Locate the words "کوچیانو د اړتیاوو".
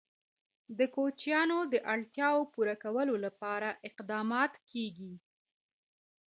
0.95-2.49